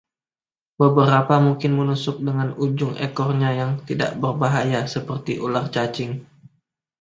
Beberapa 0.81 1.35
mungkin 1.47 1.71
menusuk 1.79 2.15
dengan 2.27 2.49
ujung 2.63 2.93
ekornya 3.07 3.49
yang 3.61 3.71
tidak 3.87 4.11
berbahaya, 4.23 4.81
seperti 4.95 5.33
ular 5.45 5.65
cacing. 5.75 6.11